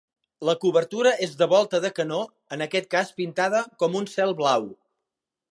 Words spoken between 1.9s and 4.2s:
canó en aquest cas pintada com un